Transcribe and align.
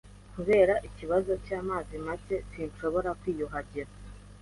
Kubera 0.33 0.73
ikibazo 0.87 1.31
cy'amazi 1.45 1.93
make, 2.05 2.35
sinshobora 2.51 3.09
kwiyuhagira. 3.21 3.91